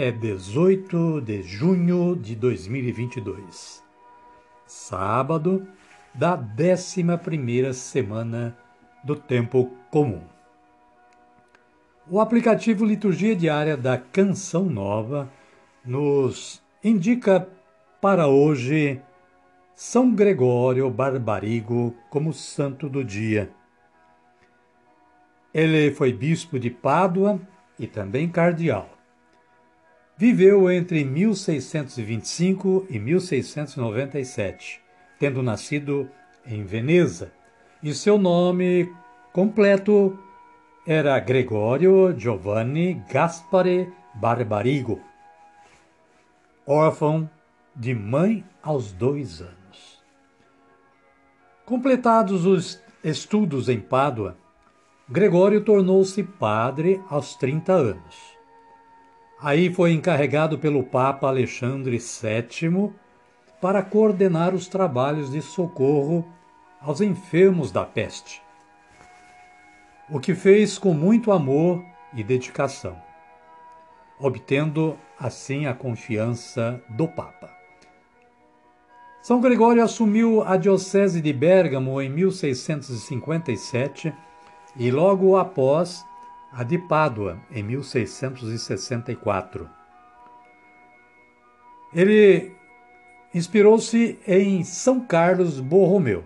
é 0.00 0.12
18 0.12 1.20
de 1.22 1.42
junho 1.42 2.14
de 2.14 2.36
2022, 2.36 3.82
sábado 4.64 5.66
da 6.14 6.36
11 6.36 7.74
semana 7.74 8.56
do 9.02 9.16
Tempo 9.16 9.72
Comum. 9.90 10.22
O 12.08 12.20
aplicativo 12.20 12.84
Liturgia 12.84 13.34
Diária 13.34 13.76
da 13.76 13.98
Canção 13.98 14.66
Nova 14.66 15.28
nos 15.84 16.62
indica 16.82 17.48
para 18.00 18.28
hoje 18.28 19.02
São 19.74 20.14
Gregório 20.14 20.88
Barbarigo 20.90 21.92
como 22.08 22.32
santo 22.32 22.88
do 22.88 23.02
dia. 23.02 23.50
Ele 25.52 25.90
foi 25.90 26.12
bispo 26.12 26.56
de 26.56 26.70
Pádua 26.70 27.40
e 27.76 27.88
também 27.88 28.28
cardeal. 28.28 28.97
Viveu 30.20 30.68
entre 30.68 31.04
1625 31.04 32.88
e 32.90 32.98
1697, 32.98 34.80
tendo 35.16 35.44
nascido 35.44 36.10
em 36.44 36.64
Veneza, 36.64 37.30
e 37.80 37.94
seu 37.94 38.18
nome 38.18 38.92
completo 39.32 40.18
era 40.84 41.20
Gregório 41.20 42.12
Giovanni 42.18 42.94
Gaspare 43.08 43.92
Barbarigo, 44.12 45.00
órfão 46.66 47.30
de 47.76 47.94
mãe 47.94 48.44
aos 48.60 48.90
dois 48.90 49.40
anos. 49.40 50.02
Completados 51.64 52.44
os 52.44 52.82
estudos 53.04 53.68
em 53.68 53.78
Pádua, 53.78 54.36
Gregório 55.08 55.60
tornou-se 55.60 56.24
padre 56.24 57.00
aos 57.08 57.36
30 57.36 57.72
anos. 57.72 58.37
Aí 59.40 59.72
foi 59.72 59.92
encarregado 59.92 60.58
pelo 60.58 60.82
Papa 60.82 61.28
Alexandre 61.28 61.98
VII 61.98 62.92
para 63.60 63.80
coordenar 63.82 64.52
os 64.52 64.66
trabalhos 64.66 65.30
de 65.30 65.40
socorro 65.40 66.26
aos 66.80 67.00
enfermos 67.00 67.70
da 67.70 67.84
peste, 67.84 68.42
o 70.10 70.18
que 70.18 70.34
fez 70.34 70.76
com 70.76 70.92
muito 70.92 71.30
amor 71.30 71.84
e 72.12 72.24
dedicação, 72.24 73.00
obtendo 74.18 74.98
assim 75.18 75.66
a 75.66 75.74
confiança 75.74 76.82
do 76.88 77.06
Papa. 77.06 77.48
São 79.22 79.40
Gregório 79.40 79.84
assumiu 79.84 80.42
a 80.42 80.56
Diocese 80.56 81.20
de 81.20 81.32
Bérgamo 81.32 82.00
em 82.00 82.08
1657 82.08 84.12
e 84.76 84.90
logo 84.90 85.36
após 85.36 86.04
a 86.52 86.62
de 86.62 86.78
Pádua, 86.78 87.38
em 87.50 87.62
1664. 87.62 89.68
Ele 91.92 92.52
inspirou-se 93.34 94.18
em 94.26 94.64
São 94.64 95.00
Carlos 95.00 95.60
Borromeu 95.60 96.24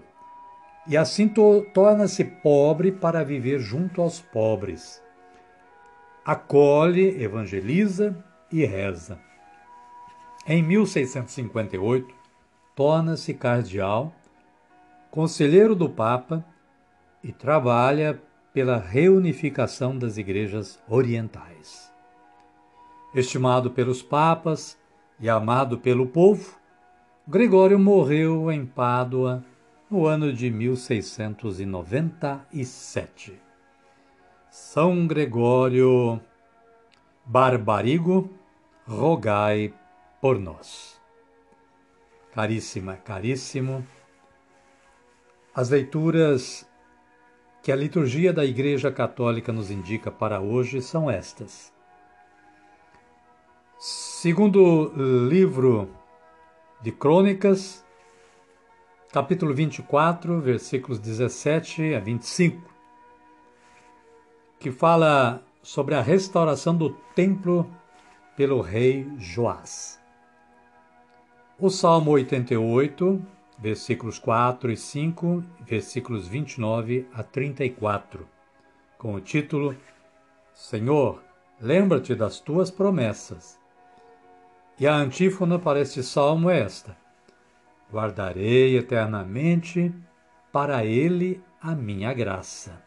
e 0.86 0.96
assim 0.96 1.28
to 1.28 1.66
torna-se 1.72 2.24
pobre 2.24 2.90
para 2.90 3.24
viver 3.24 3.58
junto 3.58 4.02
aos 4.02 4.20
pobres. 4.20 5.02
Acolhe, 6.24 7.22
evangeliza 7.22 8.16
e 8.50 8.64
reza. 8.64 9.18
Em 10.46 10.62
1658, 10.62 12.14
torna-se 12.74 13.34
cardeal, 13.34 14.12
conselheiro 15.10 15.74
do 15.74 15.88
Papa 15.88 16.44
e 17.22 17.32
trabalha 17.32 18.20
pela 18.52 18.76
reunificação 18.78 19.98
das 19.98 20.18
igrejas 20.18 20.80
orientais. 20.88 21.92
Estimado 23.14 23.70
pelos 23.70 24.02
papas 24.02 24.76
e 25.18 25.28
amado 25.28 25.78
pelo 25.78 26.06
povo, 26.06 26.56
Gregório 27.26 27.78
morreu 27.78 28.50
em 28.50 28.66
Pádua 28.66 29.44
no 29.90 30.06
ano 30.06 30.32
de 30.32 30.50
1697. 30.50 33.40
São 34.50 35.06
Gregório 35.06 36.20
Barbarigo, 37.24 38.30
rogai 38.86 39.72
por 40.20 40.38
nós. 40.38 41.00
Caríssima, 42.32 42.96
caríssimo, 42.96 43.86
as 45.54 45.68
leituras 45.68 46.66
que 47.62 47.70
a 47.70 47.76
liturgia 47.76 48.32
da 48.32 48.44
Igreja 48.44 48.90
Católica 48.90 49.52
nos 49.52 49.70
indica 49.70 50.10
para 50.10 50.40
hoje 50.40 50.82
são 50.82 51.08
estas. 51.08 51.72
Segundo 53.78 54.92
livro 55.28 55.88
de 56.80 56.90
Crônicas, 56.90 57.84
capítulo 59.12 59.54
24, 59.54 60.40
versículos 60.40 60.98
17 60.98 61.94
a 61.94 62.00
25, 62.00 62.68
que 64.58 64.72
fala 64.72 65.40
sobre 65.62 65.94
a 65.94 66.02
restauração 66.02 66.76
do 66.76 66.90
templo 67.14 67.70
pelo 68.36 68.60
rei 68.60 69.08
Joás. 69.18 70.00
O 71.60 71.70
Salmo 71.70 72.10
88, 72.10 73.24
versículos 73.62 74.18
4 74.18 74.72
e 74.72 74.76
5, 74.76 75.44
versículos 75.60 76.26
29 76.26 77.06
a 77.14 77.22
34, 77.22 78.28
com 78.98 79.14
o 79.14 79.20
título 79.20 79.76
Senhor, 80.52 81.22
lembra-te 81.60 82.12
das 82.12 82.40
tuas 82.40 82.72
promessas. 82.72 83.56
E 84.80 84.86
a 84.86 84.96
antífona 84.96 85.60
para 85.60 85.80
este 85.80 86.02
salmo 86.02 86.50
é 86.50 86.58
esta: 86.58 86.96
Guardarei 87.90 88.76
eternamente 88.76 89.94
para 90.50 90.84
ele 90.84 91.40
a 91.60 91.72
minha 91.72 92.12
graça. 92.12 92.82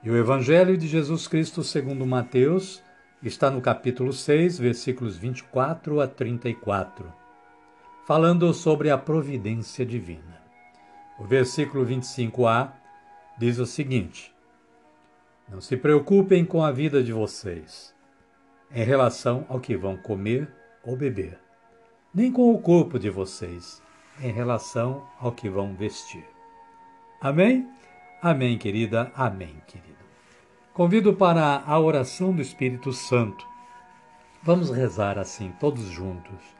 E 0.00 0.10
o 0.10 0.16
Evangelho 0.16 0.78
de 0.78 0.86
Jesus 0.86 1.26
Cristo 1.26 1.64
segundo 1.64 2.06
Mateus 2.06 2.80
está 3.20 3.50
no 3.50 3.60
capítulo 3.60 4.12
6, 4.12 4.60
versículos 4.60 5.16
24 5.16 6.00
a 6.00 6.06
34 6.06 7.19
falando 8.06 8.52
sobre 8.52 8.90
a 8.90 8.98
providência 8.98 9.84
divina. 9.84 10.40
O 11.18 11.24
versículo 11.24 11.84
25a 11.84 12.72
diz 13.38 13.58
o 13.58 13.66
seguinte: 13.66 14.34
Não 15.48 15.60
se 15.60 15.76
preocupem 15.76 16.44
com 16.44 16.64
a 16.64 16.72
vida 16.72 17.02
de 17.02 17.12
vocês 17.12 17.94
em 18.72 18.84
relação 18.84 19.44
ao 19.48 19.60
que 19.60 19.76
vão 19.76 19.96
comer 19.96 20.48
ou 20.84 20.96
beber, 20.96 21.38
nem 22.14 22.32
com 22.32 22.52
o 22.52 22.58
corpo 22.58 22.98
de 22.98 23.10
vocês 23.10 23.82
em 24.20 24.32
relação 24.32 25.06
ao 25.18 25.32
que 25.32 25.48
vão 25.48 25.74
vestir. 25.74 26.24
Amém? 27.20 27.68
Amém, 28.22 28.58
querida. 28.58 29.10
Amém, 29.14 29.60
querido. 29.66 29.90
Convido 30.72 31.14
para 31.14 31.62
a 31.66 31.78
oração 31.78 32.32
do 32.32 32.40
Espírito 32.40 32.92
Santo. 32.92 33.46
Vamos 34.42 34.70
rezar 34.70 35.18
assim, 35.18 35.52
todos 35.60 35.84
juntos. 35.84 36.59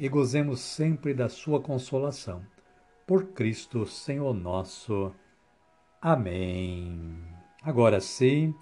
e 0.00 0.08
gozemos 0.08 0.60
sempre 0.60 1.12
da 1.12 1.28
sua 1.28 1.60
consolação. 1.60 2.42
Por 3.06 3.26
Cristo, 3.32 3.84
Senhor 3.84 4.32
nosso. 4.32 5.12
Amém. 6.00 7.22
Agora 7.62 8.00
sim, 8.00 8.54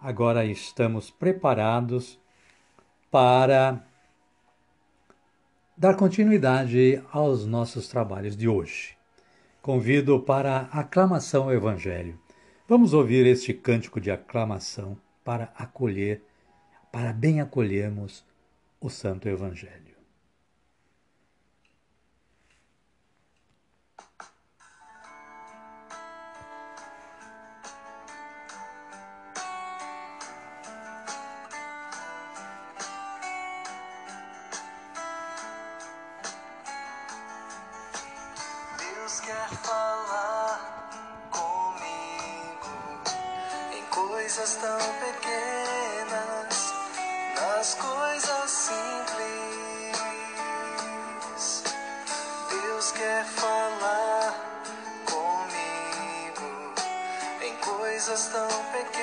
agora 0.00 0.44
estamos 0.44 1.08
preparados 1.08 2.18
para 3.12 3.86
dar 5.76 5.94
continuidade 5.94 7.00
aos 7.12 7.46
nossos 7.46 7.86
trabalhos 7.86 8.36
de 8.36 8.48
hoje. 8.48 8.96
Convido 9.60 10.18
para 10.18 10.68
a 10.72 10.80
aclamação 10.80 11.44
ao 11.44 11.52
Evangelho. 11.52 12.18
Vamos 12.66 12.92
ouvir 12.92 13.24
este 13.24 13.54
cântico 13.54 14.00
de 14.00 14.10
aclamação 14.10 14.98
para 15.22 15.52
acolher, 15.56 16.24
para 16.90 17.12
bem 17.12 17.40
acolhermos 17.40 18.24
o 18.80 18.90
Santo 18.90 19.28
Evangelho. 19.28 19.91
Coisas 44.34 44.54
tão 44.54 44.78
pequenas, 44.94 46.72
nas 47.36 47.74
coisas 47.74 48.50
simples. 48.50 49.92
Deus 52.48 52.92
quer 52.92 53.26
falar 53.26 54.34
comigo 55.04 56.72
em 57.42 57.54
coisas 57.56 58.28
tão 58.28 58.48
pequenas, 58.72 59.01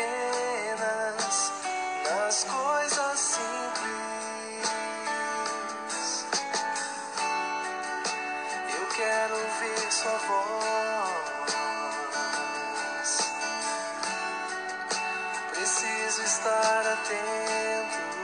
preciso 15.69 16.24
estar 16.24 16.88
atento 16.88 18.19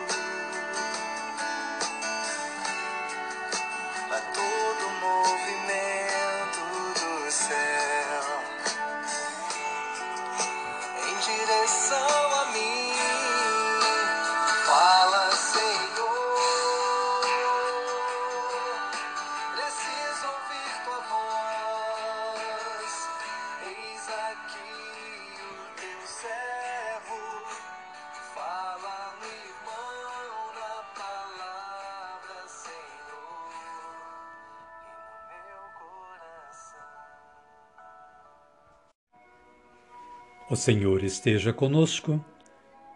O 40.56 40.58
Senhor 40.58 41.04
esteja 41.04 41.52
conosco, 41.52 42.24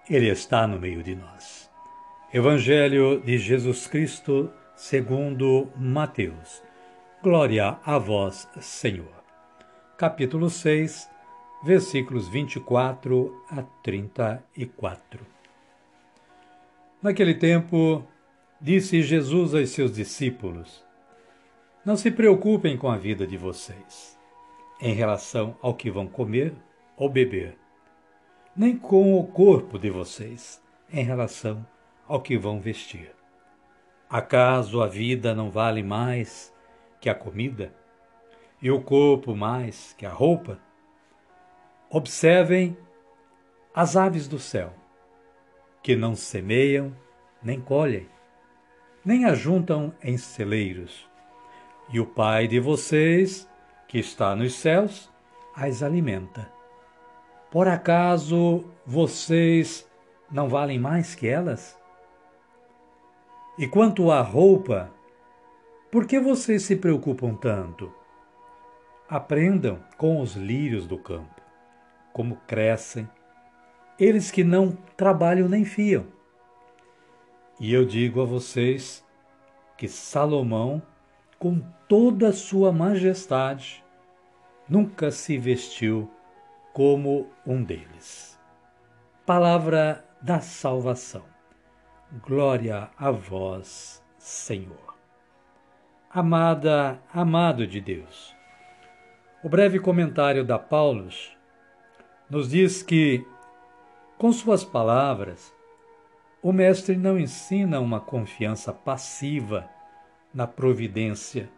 Ele 0.10 0.30
está 0.30 0.66
no 0.66 0.80
meio 0.80 1.04
de 1.04 1.14
nós. 1.14 1.70
Evangelho 2.34 3.20
de 3.20 3.38
Jesus 3.38 3.86
Cristo, 3.86 4.50
segundo 4.78 5.68
Mateus. 5.76 6.64
Glória 7.22 7.78
a 7.84 7.98
vós, 7.98 8.48
Senhor. 8.62 9.12
Capítulo 9.98 10.50
6, 10.50 11.10
versículos 11.62 12.30
24 12.30 13.44
a 13.52 13.62
34. 13.84 15.20
Naquele 17.04 17.34
tempo, 17.34 18.08
disse 18.62 19.02
Jesus 19.02 19.54
aos 19.54 19.70
seus 19.72 19.92
discípulos: 19.92 20.82
Não 21.84 21.98
se 21.98 22.10
preocupem 22.10 22.78
com 22.78 22.90
a 22.90 22.96
vida 22.96 23.28
de 23.28 23.36
vocês, 23.36 24.18
em 24.80 24.94
relação 24.94 25.58
ao 25.62 25.74
que 25.74 25.92
vão 25.92 26.08
comer 26.08 26.54
ou 27.00 27.08
beber, 27.10 27.58
nem 28.54 28.78
com 28.78 29.18
o 29.18 29.26
corpo 29.26 29.80
de 29.80 29.90
vocês, 29.90 30.62
em 30.92 31.02
relação 31.02 31.66
ao 32.06 32.22
que 32.22 32.38
vão 32.38 32.60
vestir. 32.60 33.16
Acaso 34.10 34.82
a 34.82 34.88
vida 34.88 35.34
não 35.34 35.50
vale 35.50 35.82
mais 35.82 36.54
que 37.00 37.10
a 37.10 37.16
comida, 37.16 37.74
e 38.62 38.70
o 38.70 38.82
corpo 38.82 39.34
mais 39.34 39.94
que 39.98 40.06
a 40.06 40.10
roupa? 40.10 40.60
Observem 41.90 42.78
as 43.74 43.96
aves 43.96 44.28
do 44.28 44.38
céu, 44.38 44.74
que 45.82 45.96
não 45.96 46.16
semeiam, 46.16 46.94
nem 47.42 47.62
colhem, 47.62 48.10
nem 49.06 49.24
ajuntam 49.24 49.94
em 50.04 50.18
celeiros, 50.18 51.10
e 51.94 52.00
o 52.00 52.06
Pai 52.06 52.46
de 52.46 52.60
vocês, 52.60 53.50
que 53.88 54.00
está 54.00 54.36
nos 54.36 54.54
céus, 54.56 55.10
as 55.56 55.82
alimenta. 55.82 56.59
Por 57.52 57.68
acaso 57.68 58.64
vocês 58.86 59.90
não 60.32 60.48
valem 60.48 60.78
mais 60.78 61.16
que 61.16 61.28
elas? 61.28 61.76
E 63.58 63.68
quanto 63.68 64.12
à 64.12 64.22
roupa, 64.22 64.92
por 65.92 66.06
que 66.06 66.20
vocês 66.20 66.62
se 66.62 66.76
preocupam 66.76 67.34
tanto? 67.34 67.92
Aprendam 69.10 69.80
com 69.98 70.22
os 70.22 70.36
lírios 70.36 70.86
do 70.86 71.00
campo, 71.00 71.42
como 72.14 72.36
crescem, 72.46 73.10
eles 74.00 74.30
que 74.30 74.44
não 74.44 74.78
trabalham 74.96 75.50
nem 75.50 75.66
fiam. 75.66 76.06
E 77.60 77.74
eu 77.74 77.84
digo 77.84 78.22
a 78.22 78.26
vocês 78.26 79.04
que 79.76 79.88
Salomão, 79.88 80.82
com 81.40 81.60
toda 81.88 82.28
a 82.28 82.34
sua 82.34 82.72
majestade, 82.72 83.84
nunca 84.70 85.10
se 85.10 85.36
vestiu 85.36 86.10
como 86.74 87.30
um 87.46 87.64
deles. 87.64 88.40
Palavra 89.26 90.06
da 90.22 90.40
salvação. 90.40 91.24
Glória 92.26 92.90
a 92.98 93.12
vós, 93.12 94.04
Senhor. 94.18 94.96
Amada, 96.10 97.00
amado 97.14 97.68
de 97.68 97.80
Deus. 97.80 98.36
O 99.44 99.50
breve 99.50 99.80
comentário 99.80 100.44
da 100.44 100.58
Paulus 100.58 101.38
nos 102.30 102.50
diz 102.50 102.82
que, 102.82 103.26
com 104.18 104.32
suas 104.32 104.64
palavras, 104.64 105.54
o 106.42 106.52
Mestre 106.52 106.96
não 106.96 107.20
ensina 107.20 107.80
uma 107.80 108.00
confiança 108.00 108.74
passiva 108.74 109.70
na 110.34 110.48
providência, 110.48 111.50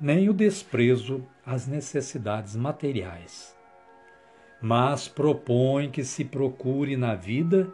nem 0.00 0.28
o 0.28 0.32
desprezo 0.32 1.26
às 1.44 1.66
necessidades 1.66 2.56
materiais 2.56 3.57
mas 4.60 5.06
propõe 5.06 5.90
que 5.90 6.04
se 6.04 6.24
procure 6.24 6.96
na 6.96 7.14
vida 7.14 7.70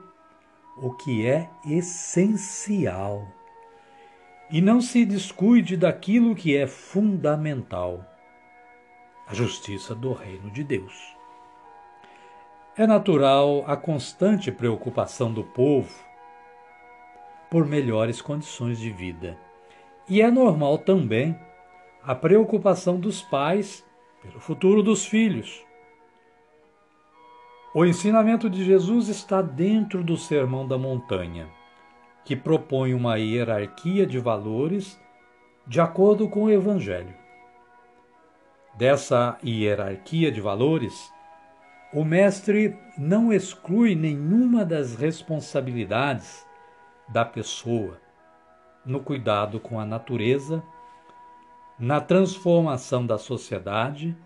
o 0.76 0.92
que 0.92 1.26
é 1.26 1.48
essencial 1.66 3.26
e 4.50 4.60
não 4.60 4.80
se 4.80 5.04
descuide 5.04 5.76
daquilo 5.76 6.34
que 6.34 6.56
é 6.56 6.66
fundamental 6.66 8.04
a 9.26 9.32
justiça 9.32 9.94
do 9.94 10.12
reino 10.12 10.50
de 10.50 10.62
Deus. 10.62 11.16
É 12.76 12.86
natural 12.86 13.64
a 13.66 13.76
constante 13.76 14.52
preocupação 14.52 15.32
do 15.32 15.44
povo 15.44 15.94
por 17.50 17.64
melhores 17.64 18.20
condições 18.20 18.78
de 18.78 18.90
vida. 18.90 19.38
E 20.08 20.20
é 20.20 20.30
normal 20.30 20.78
também 20.78 21.38
a 22.02 22.14
preocupação 22.14 22.98
dos 23.00 23.22
pais 23.22 23.86
pelo 24.20 24.40
futuro 24.40 24.82
dos 24.82 25.06
filhos 25.06 25.64
o 27.74 27.84
ensinamento 27.84 28.48
de 28.48 28.64
Jesus 28.64 29.08
está 29.08 29.42
dentro 29.42 30.04
do 30.04 30.16
Sermão 30.16 30.66
da 30.66 30.78
Montanha, 30.78 31.48
que 32.24 32.36
propõe 32.36 32.94
uma 32.94 33.16
hierarquia 33.16 34.06
de 34.06 34.16
valores 34.20 34.96
de 35.66 35.80
acordo 35.80 36.28
com 36.28 36.44
o 36.44 36.50
Evangelho. 36.50 37.12
Dessa 38.76 39.36
hierarquia 39.44 40.30
de 40.30 40.40
valores, 40.40 41.12
o 41.92 42.04
Mestre 42.04 42.78
não 42.96 43.32
exclui 43.32 43.96
nenhuma 43.96 44.64
das 44.64 44.94
responsabilidades 44.94 46.46
da 47.08 47.24
pessoa 47.24 48.00
no 48.86 49.00
cuidado 49.00 49.58
com 49.58 49.80
a 49.80 49.84
natureza, 49.84 50.62
na 51.76 52.00
transformação 52.00 53.04
da 53.04 53.18
sociedade 53.18 54.16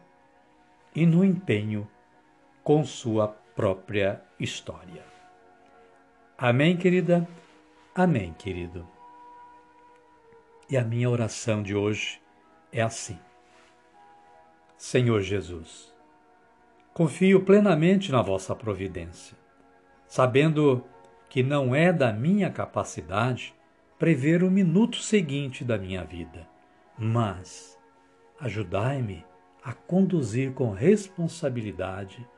e 0.94 1.06
no 1.06 1.24
empenho 1.24 1.88
com 2.68 2.84
sua 2.84 3.28
própria 3.56 4.22
história. 4.38 5.02
Amém, 6.36 6.76
querida? 6.76 7.26
Amém, 7.94 8.34
querido. 8.34 8.86
E 10.68 10.76
a 10.76 10.84
minha 10.84 11.08
oração 11.08 11.62
de 11.62 11.74
hoje 11.74 12.20
é 12.70 12.82
assim: 12.82 13.18
Senhor 14.76 15.22
Jesus, 15.22 15.94
confio 16.92 17.42
plenamente 17.42 18.12
na 18.12 18.20
vossa 18.20 18.54
providência, 18.54 19.34
sabendo 20.06 20.84
que 21.30 21.42
não 21.42 21.74
é 21.74 21.90
da 21.90 22.12
minha 22.12 22.50
capacidade 22.50 23.54
prever 23.98 24.44
o 24.44 24.50
minuto 24.50 24.98
seguinte 24.98 25.64
da 25.64 25.78
minha 25.78 26.04
vida, 26.04 26.46
mas 26.98 27.78
ajudai-me 28.38 29.24
a 29.64 29.72
conduzir 29.72 30.52
com 30.52 30.70
responsabilidade 30.70 32.28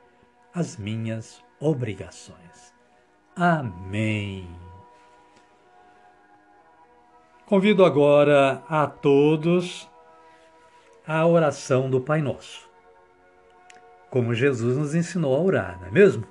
as 0.55 0.77
minhas 0.77 1.43
obrigações. 1.61 2.75
Amém. 3.37 4.49
Convido 7.47 7.85
agora 7.85 8.63
a 8.69 8.87
todos 8.87 9.89
a 11.07 11.27
oração 11.27 11.91
do 11.91 12.01
Pai 12.01 12.23
Nosso, 12.23 12.69
como 14.09 14.35
Jesus 14.35 14.77
nos 14.77 14.95
ensinou 14.95 15.35
a 15.35 15.41
orar, 15.41 15.81
não 15.81 15.89
é 15.89 15.91
mesmo? 15.91 16.25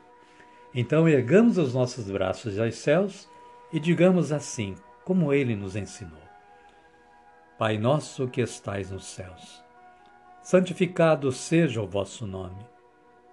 Então 0.74 1.10
ergamos 1.10 1.58
os 1.58 1.74
nossos 1.74 2.10
braços 2.10 2.58
aos 2.60 2.76
céus 2.76 3.30
e 3.74 3.80
digamos 3.80 4.32
assim, 4.32 4.76
como 5.04 5.34
ele 5.34 5.56
nos 5.56 5.76
ensinou: 5.76 6.22
Pai 7.58 7.78
nosso 7.78 8.28
que 8.28 8.40
estais 8.40 8.92
nos 8.92 9.06
céus, 9.06 9.62
santificado 10.42 11.32
seja 11.32 11.82
o 11.82 11.88
vosso 11.88 12.26
nome. 12.26 12.66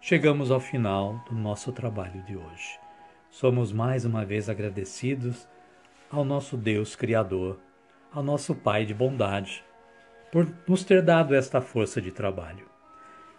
chegamos 0.00 0.50
ao 0.50 0.60
final 0.60 1.22
do 1.28 1.34
nosso 1.34 1.72
trabalho 1.72 2.22
de 2.22 2.36
hoje. 2.36 2.78
Somos 3.30 3.72
mais 3.72 4.04
uma 4.04 4.24
vez 4.24 4.48
agradecidos 4.48 5.48
ao 6.10 6.24
nosso 6.24 6.56
Deus 6.56 6.96
Criador, 6.96 7.58
ao 8.12 8.22
nosso 8.22 8.54
Pai 8.54 8.86
de 8.86 8.94
bondade, 8.94 9.64
por 10.32 10.46
nos 10.66 10.84
ter 10.84 11.02
dado 11.02 11.34
esta 11.34 11.60
força 11.60 12.00
de 12.00 12.10
trabalho. 12.10 12.66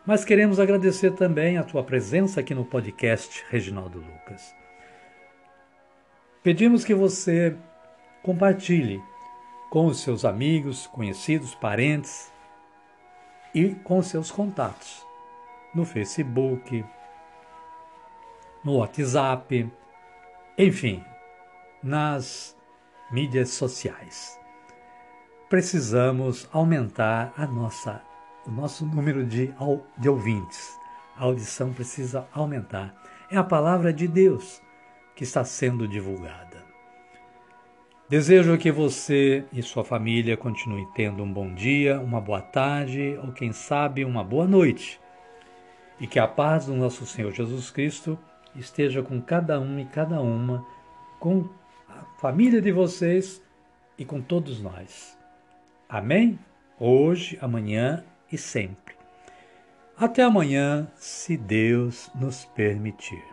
Mas 0.06 0.26
queremos 0.26 0.60
agradecer 0.60 1.12
também 1.12 1.58
a 1.58 1.64
tua 1.64 1.84
presença 1.84 2.40
aqui 2.40 2.54
no 2.54 2.66
podcast 2.66 3.44
Reginaldo 3.50 4.00
Lucas. 4.00 4.54
Pedimos 6.44 6.84
que 6.84 6.94
você 6.94 7.56
compartilhe 8.22 9.02
com 9.70 9.86
os 9.86 10.02
seus 10.02 10.26
amigos, 10.26 10.88
conhecidos, 10.88 11.54
parentes 11.56 12.32
e 13.54 13.70
com 13.84 14.02
seus 14.02 14.32
contatos 14.32 15.09
no 15.74 15.86
Facebook, 15.86 16.84
no 18.64 18.78
WhatsApp, 18.78 19.72
enfim, 20.58 21.04
nas 21.82 22.58
mídias 23.12 23.50
sociais. 23.50 24.40
Precisamos 25.50 26.48
aumentar 26.52 27.34
a 27.36 27.48
nossa, 27.48 28.02
o 28.46 28.52
nosso 28.52 28.86
número 28.86 29.26
de, 29.26 29.54
de 29.98 30.10
ouvintes. 30.10 30.78
A 31.18 31.24
audição 31.24 31.74
precisa 31.74 32.28
aumentar. 32.34 32.96
É 33.32 33.38
a 33.38 33.44
palavra 33.44 33.92
de 33.92 34.08
Deus 34.08 34.62
que 35.16 35.24
está 35.24 35.44
sendo 35.44 35.88
divulgada. 35.88 36.64
Desejo 38.08 38.58
que 38.58 38.72
você 38.72 39.46
e 39.54 39.62
sua 39.62 39.84
família 39.84 40.36
continuem 40.36 40.88
tendo 40.96 41.22
um 41.22 41.32
bom 41.32 41.54
dia, 41.54 42.00
uma 42.00 42.20
boa 42.20 42.42
tarde 42.42 43.20
ou, 43.24 43.32
quem 43.32 43.52
sabe, 43.52 44.04
uma 44.04 44.24
boa 44.24 44.48
noite. 44.48 45.00
E 46.00 46.08
que 46.08 46.20
a 46.20 46.28
paz 46.28 46.66
do 46.66 46.76
nosso 46.76 47.06
Senhor 47.06 47.32
Jesus 47.32 47.70
Cristo 47.70 48.18
esteja 48.56 49.02
com 49.04 49.22
cada 49.22 49.60
um 49.60 49.80
e 49.80 49.86
cada 49.86 50.22
uma, 50.22 50.66
com 51.20 51.50
a 51.88 52.04
família 52.20 52.62
de 52.62 52.72
vocês 52.72 53.42
e 53.98 54.06
com 54.06 54.22
todos 54.22 54.62
nós. 54.62 55.18
Amém? 55.88 56.40
Hoje, 56.80 57.38
amanhã 57.42 58.04
e 58.32 58.38
sempre. 58.38 58.96
Até 59.98 60.24
amanhã, 60.24 60.88
se 60.96 61.36
Deus 61.36 62.10
nos 62.16 62.46
permitir. 62.46 63.29